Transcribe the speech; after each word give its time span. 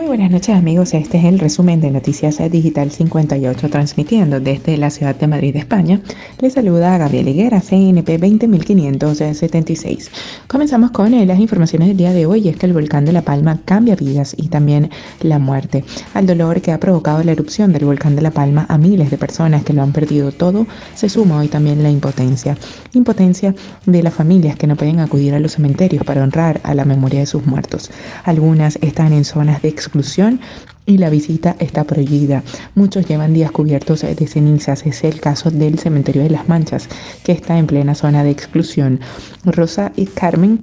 Muy 0.00 0.06
buenas 0.06 0.30
noches 0.30 0.56
amigos, 0.56 0.94
este 0.94 1.18
es 1.18 1.26
el 1.26 1.38
resumen 1.38 1.82
de 1.82 1.90
Noticias 1.90 2.38
Digital 2.50 2.90
58 2.90 3.68
transmitiendo 3.68 4.40
desde 4.40 4.78
la 4.78 4.88
ciudad 4.88 5.14
de 5.14 5.26
Madrid, 5.26 5.54
España. 5.56 6.00
Les 6.38 6.54
saluda 6.54 6.94
a 6.94 6.98
Gabriel 6.98 7.28
Higuera, 7.28 7.60
CNP 7.60 8.16
20576. 8.16 10.10
Comenzamos 10.48 10.92
con 10.92 11.12
eh, 11.12 11.26
las 11.26 11.38
informaciones 11.38 11.88
del 11.88 11.98
día 11.98 12.14
de 12.14 12.24
hoy, 12.24 12.48
es 12.48 12.56
que 12.56 12.64
el 12.64 12.72
volcán 12.72 13.04
de 13.04 13.12
La 13.12 13.20
Palma 13.20 13.60
cambia 13.66 13.94
vidas 13.94 14.34
y 14.38 14.48
también 14.48 14.88
la 15.20 15.38
muerte. 15.38 15.84
Al 16.14 16.24
dolor 16.24 16.62
que 16.62 16.72
ha 16.72 16.80
provocado 16.80 17.22
la 17.22 17.32
erupción 17.32 17.70
del 17.74 17.84
volcán 17.84 18.16
de 18.16 18.22
La 18.22 18.30
Palma 18.30 18.64
a 18.70 18.78
miles 18.78 19.10
de 19.10 19.18
personas 19.18 19.64
que 19.64 19.74
lo 19.74 19.82
han 19.82 19.92
perdido 19.92 20.32
todo, 20.32 20.66
se 20.94 21.10
suma 21.10 21.40
hoy 21.40 21.48
también 21.48 21.82
la 21.82 21.90
impotencia. 21.90 22.56
Impotencia 22.94 23.54
de 23.84 24.02
las 24.02 24.14
familias 24.14 24.56
que 24.56 24.66
no 24.66 24.76
pueden 24.76 24.98
acudir 25.00 25.34
a 25.34 25.40
los 25.40 25.52
cementerios 25.52 26.04
para 26.06 26.22
honrar 26.22 26.58
a 26.64 26.74
la 26.74 26.86
memoria 26.86 27.20
de 27.20 27.26
sus 27.26 27.44
muertos. 27.44 27.90
Algunas 28.24 28.78
están 28.80 29.12
en 29.12 29.26
zonas 29.26 29.60
de 29.60 29.68
exclusión 29.90 30.40
y 30.86 30.98
la 30.98 31.10
visita 31.10 31.56
está 31.58 31.82
prohibida. 31.84 32.44
Muchos 32.76 33.06
llevan 33.06 33.34
días 33.34 33.50
cubiertos 33.50 34.02
de 34.02 34.26
cenizas. 34.26 34.86
Es 34.86 35.02
el 35.02 35.20
caso 35.20 35.50
del 35.50 35.78
cementerio 35.80 36.22
de 36.22 36.30
las 36.30 36.48
Manchas, 36.48 36.88
que 37.24 37.32
está 37.32 37.58
en 37.58 37.66
plena 37.66 37.96
zona 37.96 38.22
de 38.22 38.30
exclusión. 38.30 39.00
Rosa 39.44 39.92
y 39.96 40.06
Carmen 40.06 40.60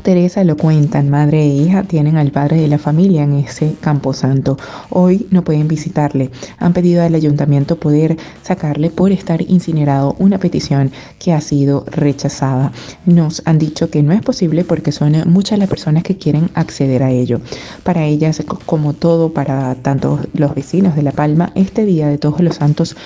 Teresa 0.00 0.42
lo 0.42 0.56
cuentan, 0.56 1.10
madre 1.10 1.42
e 1.42 1.46
hija 1.46 1.82
tienen 1.84 2.16
al 2.16 2.32
padre 2.32 2.60
de 2.60 2.66
la 2.66 2.78
familia 2.78 3.22
en 3.22 3.34
ese 3.34 3.76
camposanto. 3.80 4.56
Hoy 4.88 5.26
no 5.30 5.44
pueden 5.44 5.68
visitarle. 5.68 6.30
Han 6.58 6.72
pedido 6.72 7.04
al 7.04 7.14
ayuntamiento 7.14 7.76
poder 7.76 8.16
sacarle 8.42 8.90
por 8.90 9.12
estar 9.12 9.42
incinerado 9.42 10.16
una 10.18 10.38
petición 10.38 10.90
que 11.20 11.32
ha 11.32 11.40
sido 11.40 11.84
rechazada. 11.88 12.72
Nos 13.04 13.42
han 13.44 13.58
dicho 13.58 13.90
que 13.90 14.02
no 14.02 14.12
es 14.12 14.22
posible 14.22 14.64
porque 14.64 14.92
son 14.92 15.14
muchas 15.26 15.58
las 15.58 15.68
personas 15.68 16.02
que 16.02 16.16
quieren 16.16 16.50
acceder 16.54 17.02
a 17.02 17.10
ello. 17.10 17.40
Para 17.84 18.04
ellas, 18.04 18.42
como 18.66 18.94
todo 18.94 19.32
para 19.32 19.74
tanto 19.76 20.18
los 20.32 20.54
vecinos 20.54 20.96
de 20.96 21.02
La 21.02 21.12
Palma, 21.12 21.52
este 21.54 21.84
día 21.84 22.08
de 22.08 22.18
todos 22.18 22.40
los 22.40 22.56
santos 22.56 22.96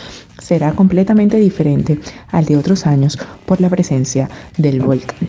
será 0.41 0.73
completamente 0.73 1.37
diferente 1.37 1.99
al 2.29 2.45
de 2.47 2.57
otros 2.57 2.87
años 2.87 3.19
por 3.45 3.61
la 3.61 3.69
presencia 3.69 4.31
del 4.57 4.81
volcán. 4.81 5.29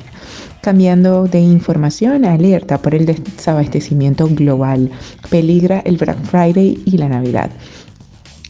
Cambiando 0.68 1.28
de 1.28 1.40
información, 1.40 2.26
alerta 2.26 2.78
por 2.82 2.94
el 2.94 3.06
desabastecimiento 3.06 4.28
global. 4.28 4.92
Peligra 5.30 5.80
el 5.86 5.96
Black 5.96 6.22
Friday 6.24 6.84
y 6.84 6.98
la 6.98 7.08
Navidad. 7.08 7.52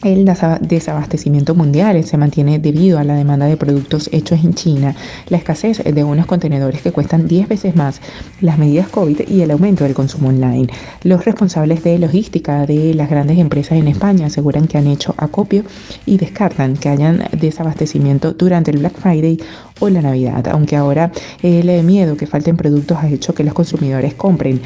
El 0.04 0.24
desabastecimiento 0.60 1.56
mundial 1.56 2.04
se 2.04 2.16
mantiene 2.16 2.60
debido 2.60 3.00
a 3.00 3.04
la 3.04 3.16
demanda 3.16 3.46
de 3.46 3.56
productos 3.56 4.08
hechos 4.12 4.44
en 4.44 4.54
China, 4.54 4.94
la 5.28 5.38
escasez 5.38 5.82
de 5.82 6.04
unos 6.04 6.26
contenedores 6.26 6.82
que 6.82 6.92
cuestan 6.92 7.26
10 7.26 7.48
veces 7.48 7.74
más, 7.74 8.00
las 8.40 8.58
medidas 8.58 8.88
COVID 8.90 9.28
y 9.28 9.40
el 9.40 9.50
aumento 9.50 9.82
del 9.82 9.94
consumo 9.94 10.28
online. 10.28 10.68
Los 11.02 11.24
responsables 11.24 11.82
de 11.82 11.98
logística 11.98 12.64
de 12.64 12.94
las 12.94 13.10
grandes 13.10 13.38
empresas 13.38 13.76
en 13.76 13.88
España 13.88 14.26
aseguran 14.26 14.68
que 14.68 14.78
han 14.78 14.86
hecho 14.86 15.14
acopio 15.16 15.64
y 16.06 16.16
descartan 16.16 16.76
que 16.76 16.90
hayan 16.90 17.24
desabastecimiento 17.32 18.34
durante 18.34 18.70
el 18.70 18.78
Black 18.78 18.96
Friday 19.00 19.38
o 19.80 19.88
la 19.88 20.02
Navidad, 20.02 20.46
aunque 20.48 20.76
ahora 20.76 21.10
el 21.42 21.82
miedo 21.84 22.16
que 22.16 22.26
falten 22.26 22.56
productos 22.56 22.98
ha 22.98 23.08
hecho 23.08 23.34
que 23.34 23.44
los 23.44 23.54
consumidores 23.54 24.14
compren 24.14 24.60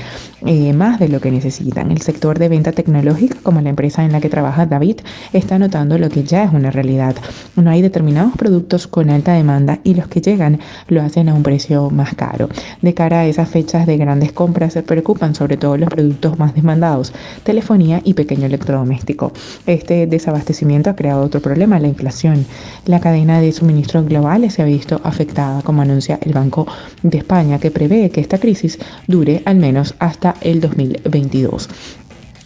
eh, 0.46 0.72
más 0.72 0.98
de 0.98 1.08
lo 1.08 1.20
que 1.20 1.30
necesitan. 1.30 1.90
El 1.90 2.00
sector 2.00 2.38
de 2.38 2.48
venta 2.48 2.72
tecnológica, 2.72 3.36
como 3.42 3.60
la 3.60 3.70
empresa 3.70 4.04
en 4.04 4.12
la 4.12 4.20
que 4.20 4.28
trabaja 4.28 4.66
David, 4.66 4.96
está 5.32 5.58
notando 5.58 5.98
lo 5.98 6.08
que 6.08 6.24
ya 6.24 6.44
es 6.44 6.52
una 6.52 6.70
realidad. 6.70 7.14
No 7.56 7.70
hay 7.70 7.82
determinados 7.82 8.36
productos 8.36 8.86
con 8.86 9.10
alta 9.10 9.34
demanda 9.34 9.78
y 9.84 9.94
los 9.94 10.08
que 10.08 10.20
llegan 10.20 10.60
lo 10.88 11.02
hacen 11.02 11.28
a 11.28 11.34
un 11.34 11.42
precio 11.42 11.90
más 11.90 12.14
caro. 12.14 12.48
De 12.80 12.94
cara 12.94 13.20
a 13.20 13.26
esas 13.26 13.48
fechas 13.48 13.86
de 13.86 13.96
grandes 13.96 14.32
compras 14.32 14.72
se 14.72 14.82
preocupan 14.82 15.34
sobre 15.34 15.56
todo 15.56 15.76
los 15.76 15.88
productos 15.88 16.38
más 16.38 16.54
demandados, 16.54 17.12
telefonía 17.44 18.00
y 18.04 18.14
pequeño 18.14 18.46
electrodoméstico. 18.46 19.32
Este 19.66 20.06
desabastecimiento 20.06 20.90
ha 20.90 20.96
creado 20.96 21.22
otro 21.22 21.40
problema, 21.40 21.78
la 21.78 21.88
inflación. 21.88 22.46
La 22.86 23.00
cadena 23.00 23.40
de 23.40 23.52
suministro 23.52 24.04
global 24.04 24.50
se 24.50 24.62
ha 24.62 24.64
visto 24.64 25.00
afectada, 25.04 25.62
como 25.62 25.82
anuncia 25.82 26.18
el 26.22 26.32
Banco 26.32 26.66
de 27.02 27.18
España, 27.18 27.58
que 27.58 27.70
prevé 27.70 28.10
que 28.10 28.20
esta 28.20 28.38
crisis 28.38 28.78
dure 29.06 29.42
al 29.44 29.56
menos 29.56 29.94
hasta 29.98 30.34
el 30.40 30.60
2022. 30.60 31.68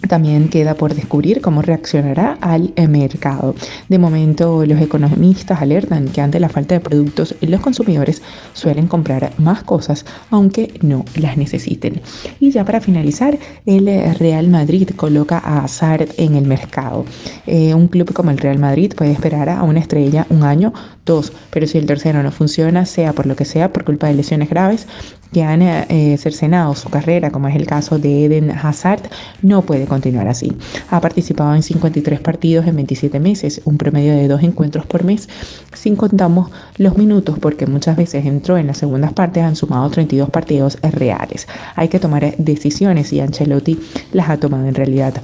También 0.08 0.48
queda 0.48 0.74
por 0.74 0.94
descubrir 0.94 1.40
cómo 1.40 1.62
reaccionará 1.62 2.38
al 2.40 2.72
mercado. 2.88 3.54
De 3.88 3.98
momento, 3.98 4.64
los 4.64 4.80
economistas 4.80 5.60
alertan 5.60 6.08
que 6.08 6.20
ante 6.20 6.38
la 6.38 6.48
falta 6.48 6.74
de 6.74 6.80
productos, 6.80 7.34
los 7.40 7.60
consumidores 7.60 8.22
suelen 8.52 8.86
comprar 8.86 9.32
más 9.38 9.62
cosas 9.64 10.04
aunque 10.30 10.72
no 10.82 11.04
las 11.16 11.36
necesiten. 11.36 12.00
Y 12.40 12.50
ya 12.50 12.64
para 12.64 12.80
finalizar, 12.80 13.38
el 13.64 13.86
Real 14.18 14.48
Madrid 14.48 14.90
coloca 14.96 15.38
a 15.38 15.64
Hazard 15.64 16.08
en 16.18 16.36
el 16.36 16.46
mercado. 16.46 17.04
Eh, 17.46 17.74
un 17.74 17.88
club 17.88 18.12
como 18.12 18.30
el 18.30 18.38
Real 18.38 18.58
Madrid 18.58 18.92
puede 18.96 19.12
esperar 19.12 19.48
a 19.48 19.62
una 19.62 19.80
estrella 19.80 20.26
un 20.30 20.42
año, 20.42 20.72
dos, 21.04 21.32
pero 21.50 21.66
si 21.66 21.78
el 21.78 21.86
tercero 21.86 22.22
no 22.22 22.30
funciona, 22.30 22.84
sea 22.86 23.12
por 23.12 23.26
lo 23.26 23.36
que 23.36 23.44
sea, 23.44 23.72
por 23.72 23.84
culpa 23.84 24.06
de 24.08 24.14
lesiones 24.14 24.50
graves, 24.50 24.86
que 25.36 25.42
han 25.42 25.60
eh, 25.60 26.16
cercenado 26.16 26.74
su 26.74 26.88
carrera, 26.88 27.30
como 27.30 27.46
es 27.46 27.56
el 27.56 27.66
caso 27.66 27.98
de 27.98 28.24
Eden 28.24 28.50
Hazard, 28.50 29.02
no 29.42 29.60
puede 29.60 29.84
continuar 29.84 30.28
así. 30.28 30.50
Ha 30.88 30.98
participado 31.02 31.54
en 31.54 31.62
53 31.62 32.20
partidos 32.20 32.66
en 32.66 32.74
27 32.74 33.20
meses, 33.20 33.60
un 33.66 33.76
promedio 33.76 34.16
de 34.16 34.28
dos 34.28 34.42
encuentros 34.42 34.86
por 34.86 35.04
mes, 35.04 35.28
sin 35.74 35.94
contamos 35.94 36.50
los 36.78 36.96
minutos, 36.96 37.38
porque 37.38 37.66
muchas 37.66 37.98
veces 37.98 38.24
entró 38.24 38.56
en 38.56 38.68
las 38.68 38.78
segundas 38.78 39.12
partes, 39.12 39.42
han 39.42 39.56
sumado 39.56 39.90
32 39.90 40.30
partidos 40.30 40.78
reales. 40.80 41.46
Hay 41.74 41.88
que 41.88 42.00
tomar 42.00 42.34
decisiones 42.38 43.12
y 43.12 43.20
Ancelotti 43.20 43.78
las 44.14 44.30
ha 44.30 44.38
tomado 44.38 44.66
en 44.66 44.74
realidad 44.74 45.20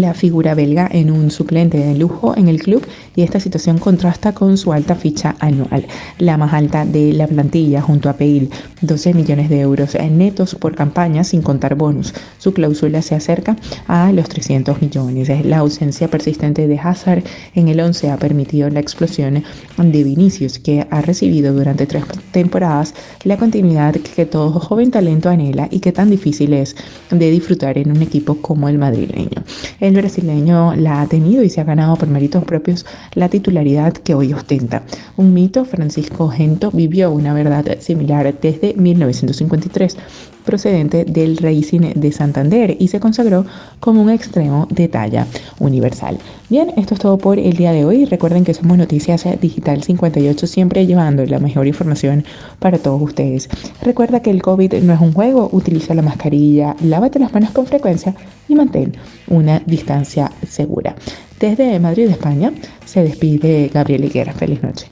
la 0.00 0.14
figura 0.14 0.54
belga 0.54 0.88
en 0.92 1.10
un 1.10 1.30
suplente 1.30 1.78
de 1.78 1.96
lujo 1.96 2.36
en 2.36 2.48
el 2.48 2.62
club 2.62 2.86
y 3.14 3.22
esta 3.22 3.40
situación 3.40 3.78
contrasta 3.78 4.32
con 4.32 4.58
su 4.58 4.72
alta 4.72 4.94
ficha 4.94 5.34
anual, 5.40 5.86
la 6.18 6.36
más 6.36 6.52
alta 6.52 6.84
de 6.84 7.12
la 7.12 7.26
plantilla 7.26 7.80
junto 7.80 8.10
a 8.10 8.12
Peil, 8.12 8.50
12 8.82 9.14
millones 9.14 9.48
de 9.48 9.60
euros 9.60 9.96
netos 10.10 10.54
por 10.54 10.74
campaña 10.74 11.24
sin 11.24 11.42
contar 11.42 11.74
bonus. 11.74 12.12
Su 12.38 12.52
cláusula 12.52 13.00
se 13.00 13.14
acerca 13.14 13.56
a 13.86 14.12
los 14.12 14.28
300 14.28 14.80
millones. 14.82 15.30
La 15.44 15.58
ausencia 15.58 16.08
persistente 16.08 16.68
de 16.68 16.78
Hazard 16.78 17.24
en 17.54 17.68
el 17.68 17.80
11 17.80 18.10
ha 18.10 18.18
permitido 18.18 18.68
la 18.68 18.80
explosión 18.80 19.42
de 19.78 20.04
Vinicius, 20.04 20.58
que 20.58 20.86
ha 20.90 21.00
recibido 21.00 21.54
durante 21.54 21.86
tres 21.86 22.04
temporadas 22.32 22.94
la 23.24 23.36
continuidad 23.38 23.94
que 23.94 24.26
todo 24.26 24.60
joven 24.60 24.90
talento 24.90 25.30
anhela 25.30 25.68
y 25.70 25.80
que 25.80 25.92
tan 25.92 26.10
difícil 26.10 26.52
es 26.52 26.76
de 27.10 27.30
disfrutar 27.30 27.78
en 27.78 27.90
un 27.90 28.02
equipo 28.02 28.36
como 28.42 28.68
el 28.68 28.78
madrileño. 28.78 29.42
El 29.86 29.94
brasileño 29.94 30.74
la 30.74 31.00
ha 31.00 31.06
tenido 31.06 31.44
y 31.44 31.48
se 31.48 31.60
ha 31.60 31.64
ganado 31.64 31.94
por 31.94 32.08
méritos 32.08 32.42
propios 32.42 32.84
la 33.14 33.28
titularidad 33.28 33.92
que 33.92 34.16
hoy 34.16 34.32
ostenta. 34.32 34.82
Un 35.16 35.32
mito, 35.32 35.64
Francisco 35.64 36.28
Gento 36.28 36.72
vivió 36.72 37.12
una 37.12 37.32
verdad 37.32 37.78
similar 37.78 38.34
desde 38.40 38.74
1953 38.74 39.96
procedente 40.44 41.04
del 41.04 41.36
Racing 41.36 41.92
de 41.94 42.12
Santander 42.12 42.76
y 42.78 42.88
se 42.88 43.00
consagró 43.00 43.44
como 43.80 44.00
un 44.00 44.10
extremo 44.10 44.66
de 44.70 44.88
talla 44.88 45.26
universal. 45.58 46.18
Bien, 46.48 46.72
esto 46.76 46.94
es 46.94 47.00
todo 47.00 47.18
por 47.18 47.38
el 47.38 47.56
día 47.56 47.72
de 47.72 47.84
hoy. 47.84 48.06
Recuerden 48.06 48.44
que 48.44 48.54
somos 48.54 48.78
Noticias 48.78 49.24
Digital 49.40 49.82
58, 49.82 50.46
siempre 50.46 50.86
llevando 50.86 51.26
la 51.26 51.40
mejor 51.40 51.66
información 51.66 52.24
para 52.60 52.78
todos 52.78 53.02
ustedes. 53.02 53.48
Recuerda 53.82 54.20
que 54.20 54.30
el 54.30 54.42
COVID 54.42 54.74
no 54.82 54.94
es 54.94 55.00
un 55.00 55.12
juego, 55.12 55.48
utiliza 55.52 55.94
la 55.94 56.02
mascarilla, 56.02 56.76
lávate 56.80 57.18
las 57.18 57.32
manos 57.32 57.50
con 57.50 57.66
frecuencia 57.66 58.14
y 58.48 58.54
mantén 58.54 58.96
una 59.28 59.60
distancia 59.66 60.30
segura. 60.48 60.94
Desde 61.38 61.78
Madrid, 61.78 62.08
España, 62.08 62.52
se 62.84 63.02
despide 63.02 63.70
Gabriel 63.72 64.04
Higuera. 64.04 64.32
Feliz 64.32 64.62
noche. 64.62 64.88